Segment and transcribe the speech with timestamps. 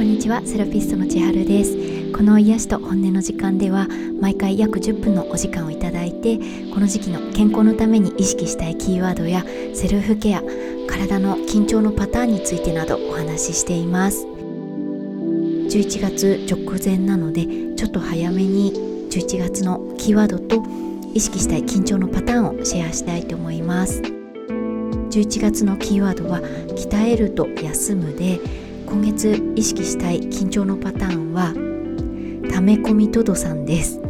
[0.00, 1.76] こんにちはセラピストの千春です。
[2.16, 3.86] この癒しと本音の時間では
[4.18, 6.38] 毎回約10分のお時間をいただいて
[6.72, 9.44] この時期の健康のために意識したいキーワードや
[9.74, 10.42] セルフケア
[10.88, 14.24] 体の緊張のパターンについてなどお話ししています。
[14.24, 17.44] 11月直前なので
[17.76, 18.72] ちょっと早めに
[19.10, 20.64] 11月のキーワードと
[21.12, 24.00] 意識したい緊張のパターンをシェアしたいと思います。
[24.00, 28.40] 11月のキーワードは鍛えると休むで
[28.90, 31.54] 今月意識したい緊張のパターンは
[32.52, 34.00] 溜め込みとどさんです。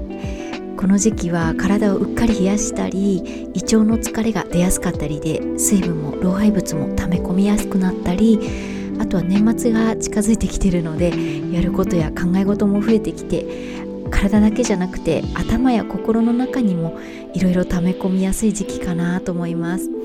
[0.79, 3.19] この時期は体をうっかり冷やしたり
[3.53, 8.41] 胃腸の疲れが出やすかったりで水分も老廃物も溜め込みやすくなったり
[8.99, 11.13] あとは年末が近づいてきてるので
[11.53, 13.45] やることや考え事も増えてきて
[14.11, 16.99] 体だけじゃなくて頭や心の中にも
[17.35, 20.00] いろいろ溜め込みやすい時期かなと思います。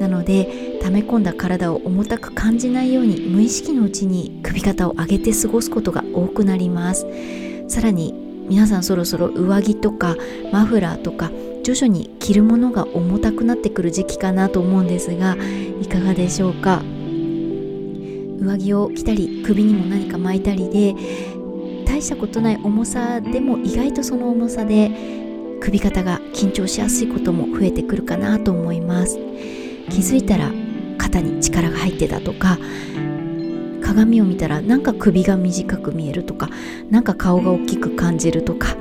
[0.00, 7.06] なので溜め込んだ体を重たく感じないように無意識のうちに首肩を上げて過ごすことが多くなります。
[7.68, 8.14] さらに
[8.48, 10.16] 皆さんそろそろ上着とか
[10.52, 11.30] マフラーとか
[11.64, 15.36] 徐々に着るものが重たくなってくる時期かなと思うんですが
[15.82, 16.82] いかがでしょうか？
[18.40, 20.94] 上着を着たり首にも何か巻いたりで
[21.84, 24.90] 大したことない重さでも意外とその重さで
[25.60, 29.18] 首肩が緊張しやすいことも増えてくるかなと思います。
[29.88, 30.50] 気づいたら
[30.98, 32.58] 肩に力が入ってたとか
[33.82, 36.50] 鏡を見たらなんか首が短く見えるとか
[36.90, 38.76] なんか顔が大きく感じるとか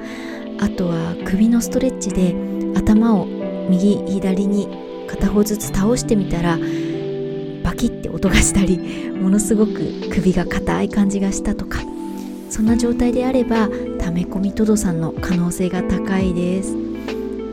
[0.59, 2.35] あとは首のストレッチで
[2.77, 3.25] 頭を
[3.69, 8.77] 右左に片方ずつ倒してみたらバキッて音がしたり
[9.11, 11.79] ものすごく首が硬い感じがしたとか
[12.49, 13.67] そんな状態であれば
[13.99, 16.86] 溜め込みトドさんの可能性が高いです。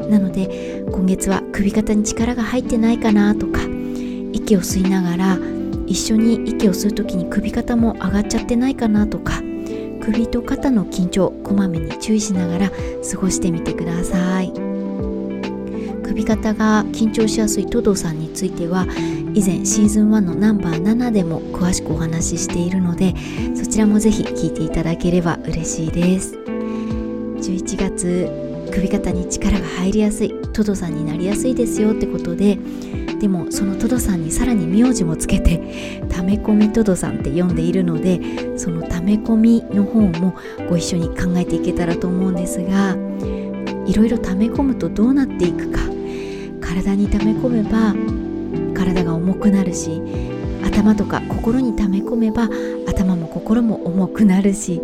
[0.08, 3.60] なので今月は首肩に力が入ってないかなとか
[4.32, 5.38] 息を吸いながら
[5.86, 9.42] 一緒に息を吸う時に首肩も上がっちゃってないかなとか
[10.00, 14.52] 首と肩の緊張こまめに注意しながら過ごしてみてください。
[16.04, 18.86] 首肩が緊張しやすいトドさんについては
[19.34, 23.14] 以前シーズン1のナンバー7でも詳しくお話ししているので
[23.56, 26.36] そちらもぜひ聞いていただければ嬉しいです。
[26.36, 28.43] 11月
[28.74, 30.34] 首肩に力が入りやすい。
[30.52, 32.58] トドさんになりやすいですよってことで
[33.18, 38.20] でもそのトドさんにさらに名字もつけて溜め込みトドさんって呼んでいるので
[38.56, 40.36] その溜め込みの方も
[40.68, 42.96] ご一緒に考えていけたらと思うんですが
[43.86, 45.80] いろいろ溜め込むとどうなっていくか。
[46.60, 47.94] 体に溜め込めば
[48.74, 50.00] 体が重くなるし
[50.64, 52.48] 頭とか心に溜め込めば
[52.88, 54.80] 頭も心も重くなるし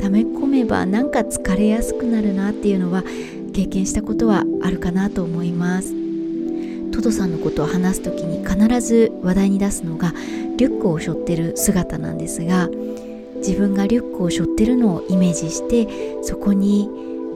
[0.00, 3.04] 溜め込めばなんか疲れやすくなるなっていうのは
[3.52, 5.94] 経験したことはあるかなと思います。
[6.98, 10.12] トドさんのことを話す時に必ず話題に出すのが
[10.56, 12.68] リュックを背負ってる姿なんですが
[13.36, 15.86] 自分がリュックを背負ってるのをイメージして
[16.24, 16.90] そこに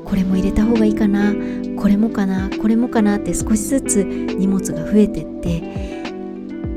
[0.05, 1.33] これも入れた方がいいかな
[1.81, 5.92] これもかなこれもかなって少しずつ荷物が増えてって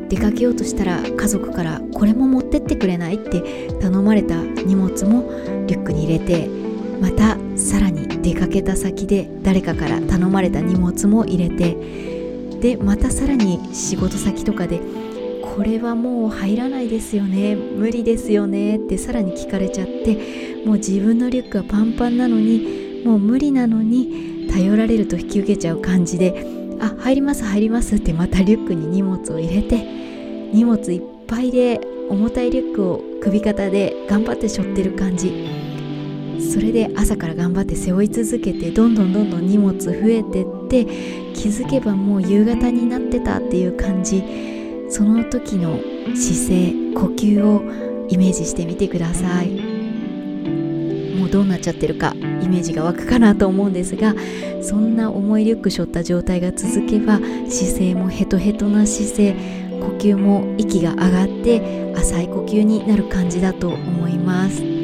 [0.10, 5.30] 出かけようとしたら家族からこれも持ってってくれないって頼まれた荷物も
[5.68, 6.48] リュックに入れて
[7.02, 11.76] またさらに出かけた先で誰かから頼まれた荷物も入れて
[12.60, 14.82] でまたさらに仕事先とかで
[15.56, 29.84] これはもう入らないですよね無理ですよねってさらに聞かれちゃってもう自分のリュックはパンパンなのにもう無理なのに頼られると引き受けちゃう感じであ入ります入りますってまたリュックに荷物を入れて
[30.54, 35.66] 荷物いっぱいで重たいリュックを首肩で頑張って背負ってる感じ。
[36.40, 40.86] それで朝から頑張って背負い続けてどんどんどんどん荷物増えてって
[41.34, 44.24] 気づけばもう夕方になってたっていう感じ。
[44.90, 45.80] その時の
[46.16, 47.64] 姿勢呼吸を
[48.08, 49.65] イメージしてみてください。
[51.16, 54.14] もうどうなっちゃってるかイメージが湧くかなと思うんですが
[54.62, 59.34] そんな重いリュック背負った状態が続けば姿勢もヘトヘトな姿勢
[59.80, 64.76] 呼吸も息が上がって浅い呼吸になる感じだと思います。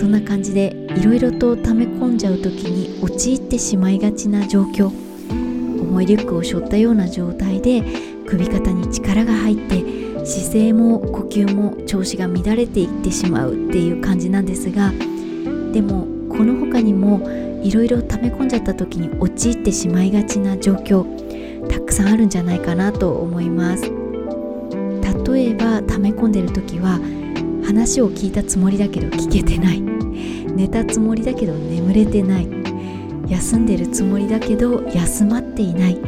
[0.00, 7.82] そんな感じでいろいろと溜め込んじゃう時に陥ってしまいがちな状況重いリュックを背負ったような状態で
[8.26, 14.92] 首肩に力が入って姿勢も呼吸も調子が乱れていってしまうっていう感じなんですが
[15.72, 17.28] でもこの他にも
[17.62, 21.04] いろいろ溜め込んじゃった時に陥ってしまいがちな状況
[21.68, 23.84] たくさんあるんじゃないかなと思います。
[25.32, 26.98] 例えば溜め込んでる時は
[27.64, 29.80] 話を聞いたつもりだけど聞けてない。
[29.80, 32.48] 寝たつもりだけど眠れてない。
[33.28, 35.94] 休んでるつもりだけど休まっていない。
[35.94, 36.00] こ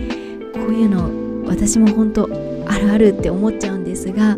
[0.68, 1.10] ういうの
[1.46, 2.28] 私も本当
[2.66, 4.36] あるあるって思っちゃうんですが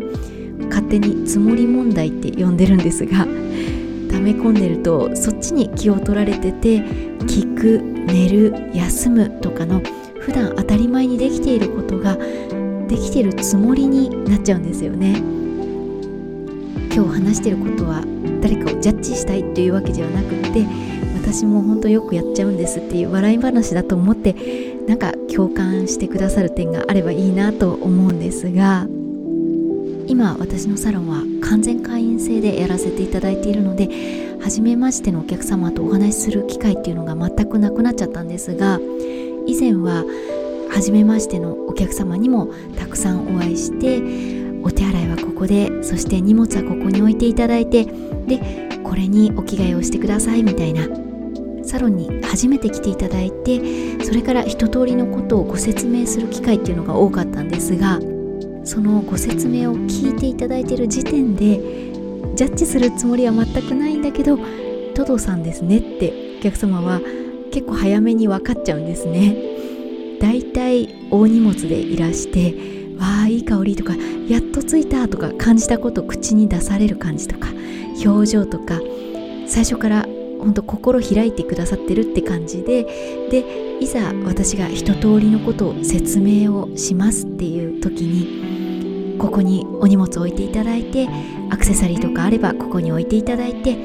[0.69, 3.25] 勝手につもり問題って呼んでるんですが
[4.33, 9.81] め込んでるとそっちに気を取られてて聞く寝る休むとかの
[10.19, 12.17] 普段当たり前にできていることが
[12.87, 15.35] できてるつもりになっちゃうんですよね。
[16.95, 18.05] 今日話してることは
[18.41, 20.65] 誰かをジャッジしたいというわけではなくって
[21.13, 24.33] 私も本当よくやっちゃうんですっていう笑い話だと思って
[24.87, 28.87] なんか共感してくださる点があればいいなと思うんですが
[30.07, 33.89] 今私のサロンは完全会員制でやらせていただいているので
[34.41, 38.79] 初めましてのお客様とお話しする機会っていうのが全くなくなっちゃったんですが
[39.47, 40.05] 以前は
[40.71, 44.01] 初めましてのお客様にもたくさんお会いして
[44.63, 50.87] お手洗いはここでそして荷物はここに置いていただいてでこれにお着替えをしてくださいみたいな
[51.63, 57.99] サロンに初めて来ていただいてそれから一通りのことをご説明する機会っていうのが多かったんですが
[58.65, 61.59] そのご説明を聞いていただいている時点で
[62.35, 64.37] ジャッジするつもりは全くないんだけど
[64.95, 66.99] トドさんですねってお客様は
[67.51, 69.35] 結構早めに分かっちゃうんですね。
[70.19, 73.93] だいたい大荷物でいらしてわあいい香りとか
[74.29, 77.49] やっと着いたとか感じたことを口に出される感じとか
[78.05, 78.81] 表情とか
[79.47, 80.07] 最初から
[80.39, 82.83] 本当心開いてくださってるって感じで
[83.29, 88.44] でいざ私が一通りのことを説明をしますっていう時に
[89.17, 91.07] ここにお荷物を置いていただいて
[91.49, 93.77] アクセサリーとかあればここに置いていただいて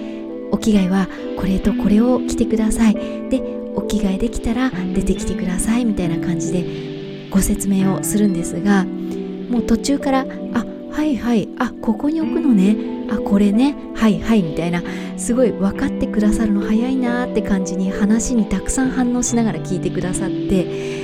[0.51, 2.95] お着替えはこれとこれを着てください。
[2.95, 12.77] でお着替えできたら出てきてくださいみたいな感じでご説明をするんですがもう途中からあはいはいあここに置くのね
[13.11, 14.83] あこれねはいはいみたいな
[15.17, 21.00] すごい分かってくださるの早いなって感じに話にたくさん反応しながら聞いてくださって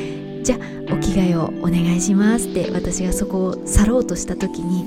[0.47, 4.85] じゃあお着替えをお願いしますって私がそこを去ろうとした時に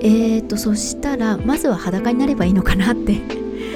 [0.00, 3.16] えーとそしたらまずは裸になればいいのかなって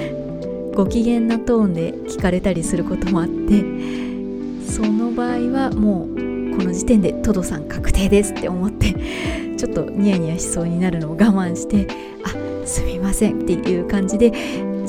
[0.72, 3.64] ご機嫌なトーンで聞かれたりすることもあって
[4.68, 8.94] その場合はもうこの時点でトドさん確定ですって思って
[9.56, 11.88] ちょっとニヤニヤしそうになるのを我慢して
[12.22, 12.32] あ
[12.64, 14.32] すみませんっていう感じで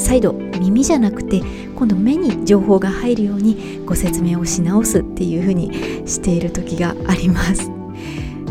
[0.02, 1.42] 再度耳じゃなくて
[1.76, 7.72] 今度目に情報が入るようにご説明をし直すっていう風にしている時があります。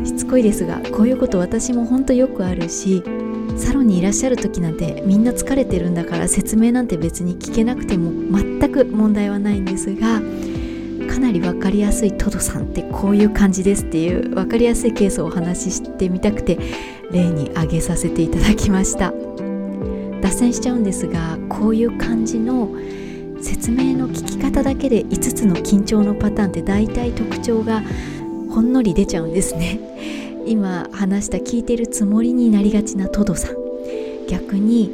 [0.04, 3.02] しつこいですがこういうこと私も本当よくあるし
[3.56, 10.20] サロンにいらっしゃる時なんてみんな疲れてるんだから説明なんて別に聞けなくても全く問題はないんですが
[11.12, 16.58] かなり分かりやすいトドさんってこういう感じですっていう分かりやすいケースをお話ししてみたくて
[17.10, 19.12] 例に挙げさせていただきました。
[20.30, 22.68] 脱線しちゃうんですがこういう感じの
[23.42, 27.82] 説明の聞き方だけで5つの緊張のパターンって大体特徴が
[28.48, 29.80] ほんのり出ちゃうんですね。
[30.46, 33.56] 今話した聞いてるつもりになりがちなトドさん。
[34.28, 34.92] 逆に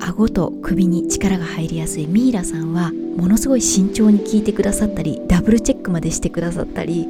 [0.00, 2.06] 顎と首に力が入りやすい。
[2.08, 7.06] ミイラさんはものすごい慎重に聞いてくださったりダブルチェックまでしてくださったり。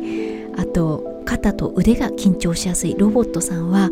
[0.59, 2.97] あと肩と腕が緊張しやすい。
[2.99, 3.91] ロボットさんは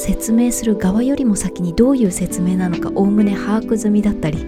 [0.00, 4.46] 説明する側よりも先にどういう説明なのかおおむね把握済みだったり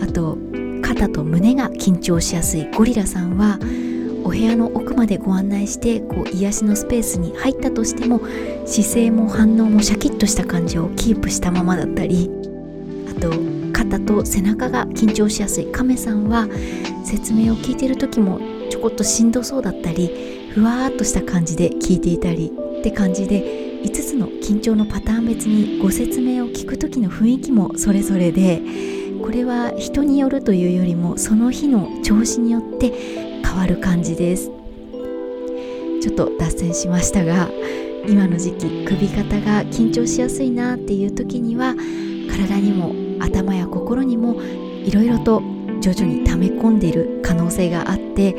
[0.00, 0.38] あと
[0.80, 2.70] 肩と胸が緊張しやすい。
[2.70, 3.58] ゴリラさんは
[4.22, 8.20] お部屋の奥までご案内してこう癒しのスペースに入ったとしても
[8.64, 12.30] 姿勢も反応もシャキッとした感じをキープしたままだったり
[13.10, 13.32] あと
[13.72, 15.66] 肩と背中が緊張しやすい。
[15.66, 16.46] 亀さんは
[17.04, 28.62] 説明を聞いてる時もちょこっとしんどそうだったりふわーっとした感じで聞いていたりって感じで5つの緊張のパターン別にご説明を聞く時の雰囲気もそれぞれで
[29.22, 32.90] これは人によるというよりもその日の調子によって
[33.44, 34.50] 変わる感じです。
[36.00, 37.50] ちょっと脱線しましたが
[38.08, 41.74] 今の時期首肩が緊張しやすいなっていう時には
[42.30, 45.42] 体にも頭や心にもいろいろと
[45.80, 48.34] 徐々に溜め込んでいる可能性があって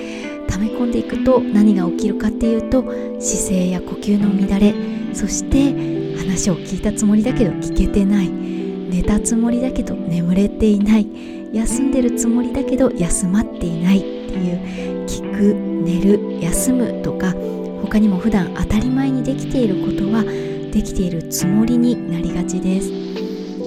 [0.47, 2.83] 溜め込んでいくと何が起きるかっていうと
[3.19, 4.73] 姿勢や呼吸の乱れ
[5.13, 11.07] そして話を聞いたつもりだけど聞けてない寝たつもりだけど眠れていない
[11.53, 17.33] 休んでるつもりだけど休まっていないっていう聞く寝る休むとか
[17.81, 23.11] 他にも普段当たり前にできていることはできているつもりになりがちです。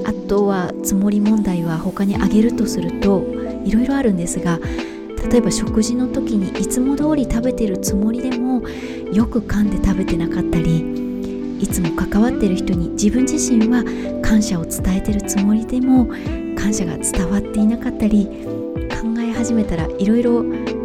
[0.07, 3.25] あとはつもり問題は他に挙げるとすると
[3.65, 4.61] いろいろあるんですが
[5.31, 8.63] 例えば食事の時にいつも通り食べてるつもりでも
[9.13, 13.83] よく噛んで食べてなかったりいつも関わってる人に自分自身は
[14.23, 16.07] 感謝を伝えてるつもりでも
[16.57, 20.45] 感謝が伝わっていなかったり考え始めたらいろいろ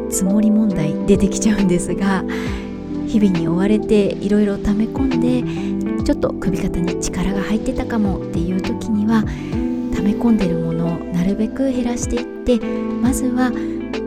[0.09, 2.24] つもり問題出てきちゃうんですが
[3.07, 5.19] 日々に追われていろいろ溜め込ん
[5.98, 9.24] でちょっと首肩に力が入ってたかもっていう時には
[10.00, 13.51] 溜め込んでるものをなるべく減らしていってまずは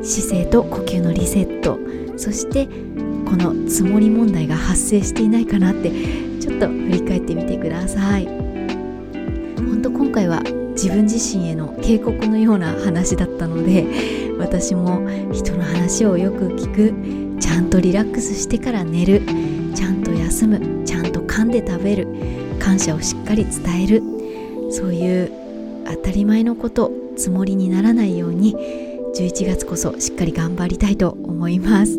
[0.02, 1.78] 姿勢と呼吸のリセット
[2.16, 2.66] そして
[3.26, 5.90] この積もり問題が発生していないかなって
[6.40, 8.26] ちょっと振り返ってみてください。
[8.26, 10.40] 本当今回は
[10.72, 13.86] 自分自身への警告のような話だったので
[14.38, 19.22] 私も人の話をよく聞くちゃんとリラックスしてから寝る
[19.74, 22.08] ちゃんと休むちゃんと噛んで食べる
[22.58, 24.02] 感謝をしっかり伝える
[24.70, 25.41] そういう
[25.96, 28.54] 当たり前のことつもりにならないように
[29.14, 31.98] 11月こそしっかり頑張りたいと思います。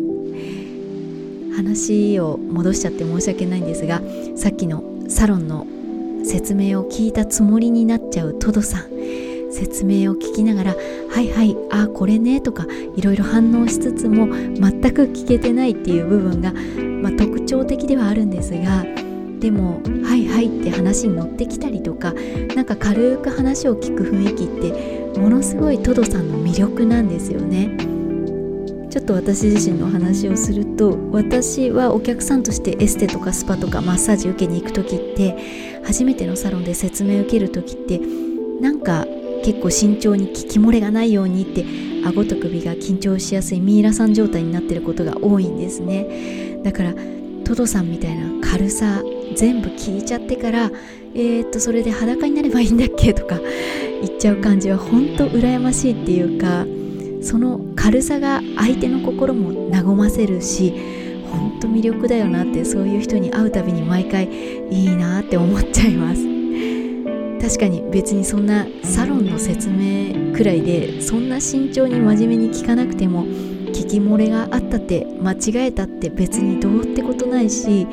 [1.54, 4.02] 話を戻しちゃって申し訳ないんですが
[4.36, 5.66] さっきのサロンの
[6.24, 8.88] 説明を聞いたつもりになっちゃうトドさん
[9.52, 10.74] 説明を聞きながら
[11.10, 16.52] 「はいはいあこれね」とかいろいろ反応しつつも全く聞けてないっていう部分が、
[17.02, 18.84] まあ、特徴的ではあるんですが
[19.44, 22.14] でも「はいはい」って話に乗ってきたりとか
[22.56, 27.76] なんか軽く話を聞く雰囲気ってものすごいトドさんの魅力なんですよね。
[28.88, 35.36] ちょっと私自身の話をすると私はお客さんとしてエステとかスパとかマッサージ受けに行く時って
[35.82, 38.00] 初めてのサロンで説明受ける時って
[38.60, 39.04] なんか
[39.44, 41.66] 結構慎重に聞き漏れがないようにって
[42.06, 46.94] 顎と首が緊張しやすいミイラさん状態になってることが多いんですねだから
[47.44, 49.02] トドさんみたいな軽さ
[49.34, 50.70] 全部聞いちゃってから
[51.14, 56.66] えー、っとそれで裸になればいいんだっけとか言っちゃう感じは本当羨ましいっていうか
[57.22, 60.74] その軽さが相手の心も和ませるし
[61.30, 64.28] 本当魅力だよなってそういう人に会うたびに毎回
[64.70, 66.34] いいなって思っちゃいます。
[67.44, 77.86] 確かに別にそんなサロンの説明くらいでそんな慎重に真面目に聞かなくても聞き漏れがあったって間違えたって別にどうってことないし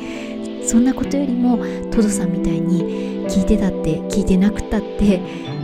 [0.65, 1.57] そんなことよりも
[1.91, 5.19] トドさんみたいに聞いてたって聞いてなくたって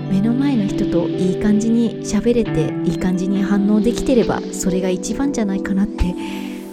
[0.09, 6.15] 目の前の人といい感じに喋れていい感じに反応できてればそれが一番じゃないかなって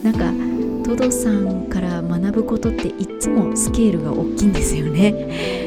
[0.02, 5.64] なんかトドさんから学ぶことっていつもスケールが大きいんですよね。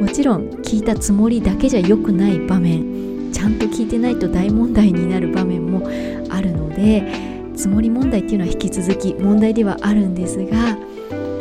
[0.00, 5.86] もちろん聞いたつもりだけじゃ良くない場面ちゃんと聞いてないと大問題になる場面も
[6.30, 7.04] あるので
[7.54, 10.78] つもり問題っていうのは引き続き問題ではあるんですが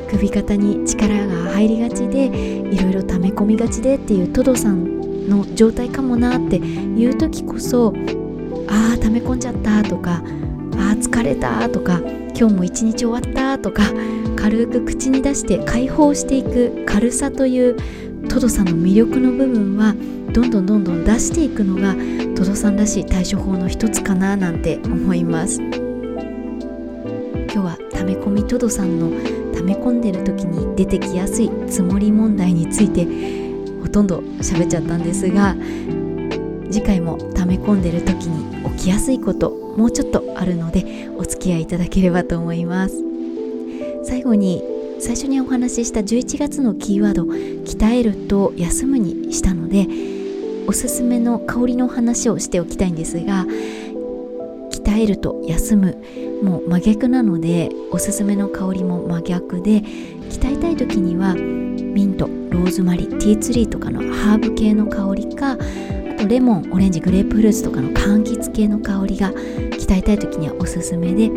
[0.10, 7.94] 首肩に力が入りがちでいろいろ溜め込みがちでっていうトドさんの状態かもなっていう時こそ
[8.68, 10.22] ああ溜め込んじゃったとかああ
[10.94, 12.00] 疲れたとか
[12.36, 13.84] 今日も一日終わったとか
[14.36, 17.78] 軽く口に出して解放していく軽さという
[18.28, 19.94] トドさんの魅力の部分は
[20.34, 21.96] どんどんどんどん出していくのが
[22.36, 25.62] トドさんらしい対処法の一つかななんて思います。
[27.52, 29.12] 今日は溜め込みトドさんの
[29.60, 33.06] 溜め込んでる時に出てきやすいつもり問題について
[33.82, 35.56] ほとんど喋っちゃったんですが
[36.72, 42.96] 次回も溜め込んでる時に起きやすいこともうちょっとあるのでお付き合いいただければと思います。
[44.04, 44.64] 最後に
[45.00, 47.24] 最初にお話しした11月のキーワード
[47.66, 49.88] 「鍛える」と「休む」にしたので
[50.68, 53.46] おすすめの香りの話をしておきたいんですが
[54.72, 55.98] 鍛えると休む
[56.44, 65.56] もう真逆なのでおすすめの香りも真逆で鍛えたい時にはミントローズマリーティーツリーとかのハーブ系の香りかあ
[66.22, 71.30] とレモンオレンジグレープフルーツとかの柑橘系の香りが鍛えたい時にはおすすめで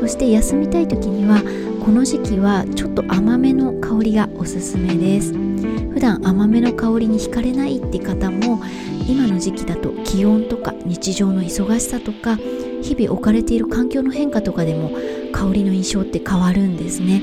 [0.00, 1.42] そして休みたい時には
[1.84, 5.32] この時期はちょっと甘めの香りがおすすめです。
[5.32, 8.62] 普段甘めの香りに惹かれないって方も
[9.06, 12.38] 今の時期だと気温とか日常の忙しさとか
[12.82, 14.90] 日々置かれている環境の変化とかでも
[15.32, 17.22] 香りの印象って変わるんですね。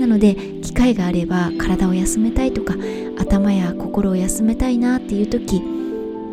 [0.00, 2.74] なので機会があれば体を休めたいとか
[3.18, 5.62] 頭や心を休めたいなっていう時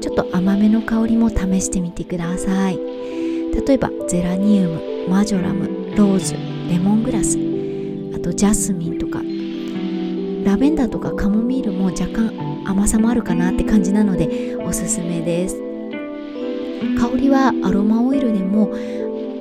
[0.02, 2.78] ちょっと甘めの香りも試してみてください。
[3.54, 6.34] 例えばゼラニウムマジョラムローズ
[6.70, 7.38] レモングラス
[8.16, 9.20] あとジャスミンとか
[10.44, 15.73] ラベンダーとかカモミールも若干甘さもあるかなって感じなのでおすすめです。
[17.00, 18.74] 香りはアロマオイルでも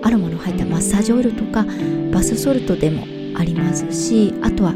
[0.02, 1.64] アロマの入ったマッサージオイルとか
[2.12, 3.06] バスソルトでも
[3.38, 4.74] ありますしあとは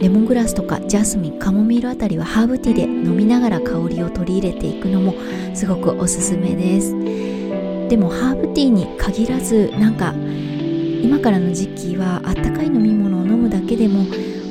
[0.00, 5.14] レモングラスとかジャスミンカモミールあたりはハーブティーで飲みながら香りを取り入れていくのも
[5.54, 6.92] すごくおすすめです。
[7.90, 10.14] でもハーブティーに限らずなんか
[11.02, 14.06] 今からの時期はあったかい飲み物を飲むだけでも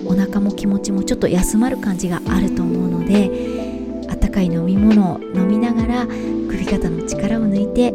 [0.05, 3.31] お腹も気持ちもちょっと休まる感じがあると思うので
[4.09, 6.07] あったかい飲み物を飲みながら
[6.49, 7.93] 首肩の力を抜いて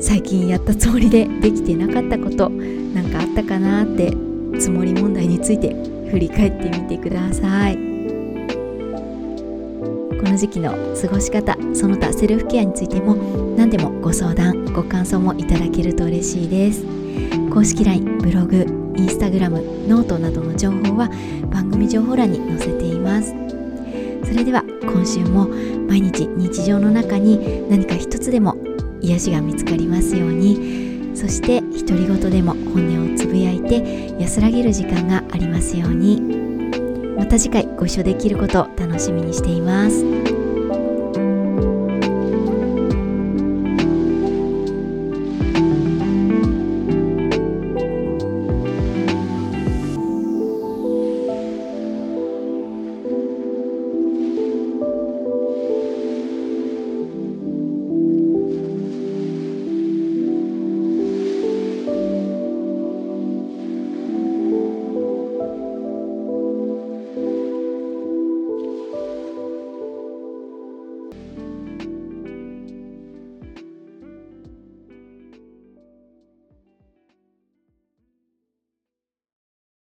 [0.00, 4.12] 最近やったつもりでできてなかったこと何かあったかなって
[4.58, 5.74] つもり問題について
[6.10, 7.76] 振振り返ってみてください。
[7.76, 7.80] こ
[10.28, 13.14] の時期の過ごし方その他セルフケアについても
[13.56, 16.84] 何でもご相談ご感想もいただけると嬉しいです。
[17.50, 21.10] 公式 LINE ブログインスタグラムノートなどの情報は
[21.50, 23.51] 番組情報欄に載せています。
[24.24, 25.48] それでは今週も
[25.88, 28.56] 毎日日常の中に何か一つでも
[29.00, 36.20] 癒しが見つかりますようにそして独り言でも本音をつぶやいて安らげる時間がありますように
[37.16, 40.31] また次回ご一緒できることを楽しみにしています。